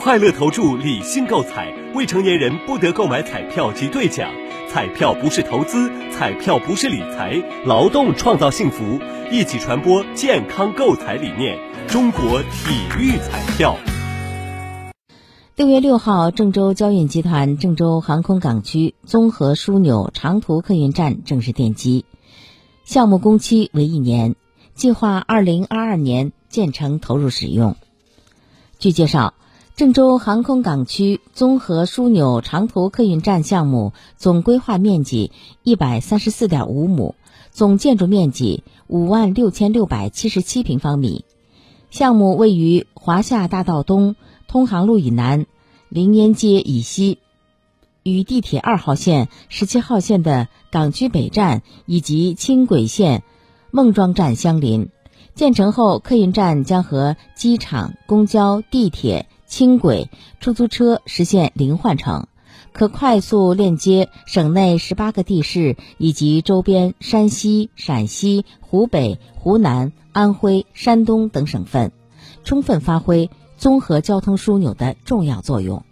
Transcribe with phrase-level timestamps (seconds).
[0.00, 4.30] 快乐投注，理性购彩，未成年人不得购买彩票及兑奖。
[4.70, 9.00] 彩票不是投资，彩票不是理财，劳动创造幸福，
[9.32, 11.58] 一起传播健康购彩理念。
[11.88, 13.76] 中国体育彩票。
[15.56, 22.04] 六月六号，郑州交运集团郑州航空港区综合枢纽长途客运站正式奠基，
[22.84, 24.36] 项目工期为一年，
[24.74, 27.74] 计划二零二二年建成投入使用。
[28.78, 29.34] 据介绍。
[29.78, 35.30] 郑州航空港区综合枢纽长途客运站项目总规划面积
[35.62, 37.14] 一百三十四点五亩，
[37.52, 41.24] 总建筑面积五万六千六百七十七平方米。
[41.92, 44.16] 项目位于华夏大道东、
[44.48, 45.46] 通航路以南、
[45.88, 47.18] 凌烟街以西，
[48.02, 53.22] 与地铁二号线、十七号线的港区北站以及轻轨线
[53.70, 54.88] 孟庄站相邻。
[55.36, 59.28] 建成后，客运站将和机场、公交、地铁。
[59.48, 62.26] 轻轨、出租车实现零换乘，
[62.72, 71.92] 可快速链接省内十八个地市以及周边山西、陕西、湖北、湖南、安徽、山东等省份，
[72.44, 75.82] 充分发挥综合交通枢纽的重要作用。